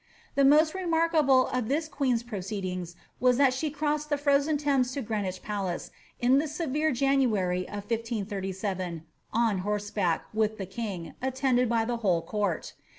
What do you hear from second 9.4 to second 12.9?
horseback, with the king, attended by their whole court.